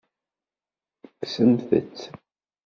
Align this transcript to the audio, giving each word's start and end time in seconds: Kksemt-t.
Kksemt-t. 1.19 1.97